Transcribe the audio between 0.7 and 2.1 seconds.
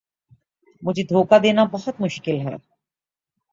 مجھے دھوکا دینا بہت